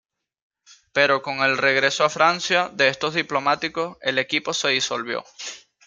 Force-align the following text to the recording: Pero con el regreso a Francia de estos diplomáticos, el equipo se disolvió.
Pero 0.93 1.21
con 1.21 1.41
el 1.43 1.59
regreso 1.59 2.03
a 2.03 2.09
Francia 2.09 2.71
de 2.73 2.87
estos 2.87 3.13
diplomáticos, 3.13 3.97
el 4.01 4.17
equipo 4.17 4.51
se 4.51 4.69
disolvió. 4.69 5.23